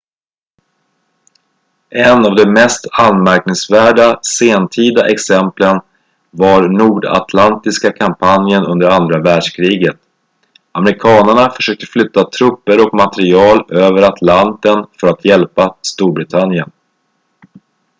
[1.91, 5.79] en av de mest anmärkningsvärda sentida exemplen
[6.31, 9.97] var nordatlantiska kampanjen under andra världskriget
[10.71, 16.71] amerikanerna försökte flytta trupper och material över atlanten för att hjälpa storbritannien